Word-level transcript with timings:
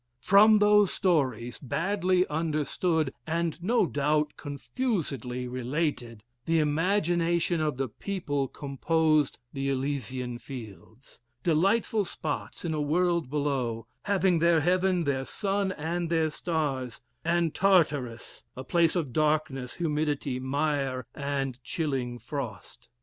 From 0.19 0.57
those 0.57 0.91
stories, 0.91 1.59
badly 1.59 2.27
understood, 2.27 3.13
and 3.27 3.61
no 3.61 3.85
doubt 3.85 4.33
confusedly 4.35 5.47
related, 5.47 6.23
the 6.47 6.57
imagination 6.57 7.61
of 7.61 7.77
the 7.77 7.87
people 7.87 8.47
composed 8.47 9.37
the 9.53 9.69
Elysian 9.69 10.39
Fields, 10.39 11.19
delightful 11.43 12.03
spots 12.03 12.65
in 12.65 12.73
a 12.73 12.81
world 12.81 13.29
below, 13.29 13.85
having 14.05 14.39
their 14.39 14.61
heaven, 14.61 15.03
their 15.03 15.23
sun, 15.23 15.71
and 15.73 16.09
their 16.09 16.31
stars; 16.31 16.99
and 17.23 17.53
Tartarus, 17.53 18.43
a 18.57 18.63
place 18.63 18.95
of 18.95 19.13
darkness, 19.13 19.75
humidity, 19.75 20.39
mire, 20.39 21.05
and 21.13 21.61
chilling 21.63 22.17
frost. 22.17 22.89